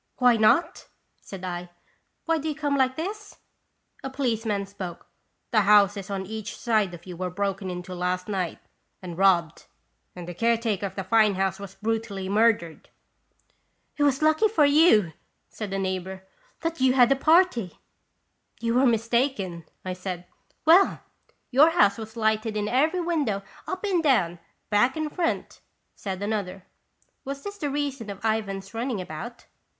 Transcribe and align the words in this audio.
"Why 0.17 0.35
not?" 0.35 0.87
said 1.21 1.43
I. 1.45 1.69
"Why 2.25 2.39
do 2.39 2.49
you 2.49 2.55
come 2.55 2.75
like 2.75 2.95
this?" 2.95 3.37
A 4.03 4.09
policeman 4.09 4.65
spoke: 4.65 5.05
"The 5.51 5.61
houses 5.61 6.09
on 6.09 6.25
each 6.25 6.57
side 6.57 6.95
of 6.95 7.05
you 7.05 7.15
were 7.15 7.29
broken 7.29 7.69
into 7.69 7.93
last 7.93 8.27
night 8.27 8.57
and 9.03 9.15
robbed, 9.15 9.67
and 10.15 10.27
the 10.27 10.33
care 10.33 10.57
taker 10.57 10.87
of 10.87 10.95
the 10.95 11.03
fine 11.03 11.35
house 11.35 11.59
was 11.59 11.75
brutally 11.75 12.27
murdered!" 12.29 12.89
"It 13.97 14.01
was 14.01 14.23
lucky 14.23 14.47
for 14.47 14.65
you," 14.65 15.13
said 15.49 15.71
a 15.71 15.77
neighbor," 15.77 16.23
that 16.61 16.81
you 16.81 16.93
had 16.93 17.11
a 17.11 17.15
party."" 17.15 17.77
You 18.59 18.79
are 18.79 18.87
mistaken," 18.87 19.65
I 19.85 19.93
said. 19.93 20.25
"Well, 20.65 21.01
your 21.51 21.69
house 21.69 21.99
was 21.99 22.17
lighted 22.17 22.57
in 22.57 22.67
every 22.67 23.01
window, 23.01 23.43
up 23.67 23.83
and 23.83 24.01
down, 24.01 24.39
back 24.71 24.95
and 24.97 25.13
front," 25.15 25.61
said 25.95 26.23
another. 26.23 26.65
Was 27.23 27.43
this 27.43 27.59
the 27.59 27.69
reason 27.69 28.09
of 28.09 28.25
Ivan's 28.25 28.73
running 28.73 28.99
about 28.99 29.45